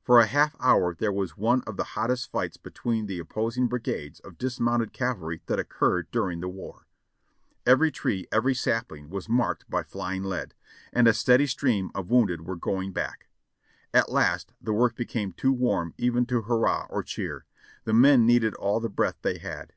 For 0.00 0.20
a 0.20 0.26
half 0.26 0.54
hour 0.60 0.94
there 0.94 1.10
was 1.12 1.36
one 1.36 1.62
of 1.62 1.76
the 1.76 1.82
hottest 1.98 2.30
fights 2.30 2.56
between 2.56 3.06
the 3.06 3.20
oppos 3.20 3.58
ing 3.58 3.66
brigades 3.66 4.20
of 4.20 4.38
dismounted 4.38 4.92
cavalry 4.92 5.42
that 5.46 5.58
occurred 5.58 6.08
during 6.12 6.38
the 6.38 6.48
war. 6.48 6.86
Every 7.66 7.90
tree, 7.90 8.28
every 8.30 8.54
sapling 8.54 9.10
was 9.10 9.28
marked 9.28 9.68
by 9.68 9.82
the 9.82 9.88
flying 9.88 10.22
lead, 10.22 10.54
and 10.92 11.08
a 11.08 11.12
steady 11.12 11.48
stream 11.48 11.90
of 11.96 12.10
wounded 12.10 12.42
were 12.42 12.54
going 12.54 12.92
back. 12.92 13.26
At 13.92 14.08
last 14.08 14.52
the 14.60 14.72
work 14.72 14.94
became 14.94 15.32
too 15.32 15.52
warm 15.52 15.94
even 15.98 16.26
to 16.26 16.42
hurrah 16.42 16.86
or 16.88 17.02
cheer; 17.02 17.44
the 17.82 17.92
men 17.92 18.24
needed 18.24 18.54
all 18.54 18.78
the 18.78 18.88
breath 18.88 19.18
they 19.22 19.38
had. 19.38 19.72